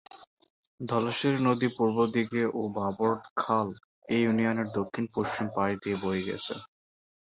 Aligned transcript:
ধলেশ্বরী 0.79 1.39
নদী 1.47 1.67
পূর্ব 1.77 1.97
দিকে 2.15 2.41
ও 2.53 2.71
বাবর 2.75 3.11
খাল 3.37 3.67
এ 4.09 4.17
ইউনিয়নের 4.21 4.67
দক্ষিণ-পশ্চিম 4.77 5.45
পাশ 5.55 5.71
দিয়ে 5.81 5.97
বয়ে 6.03 6.27
গেছে। 6.27 6.53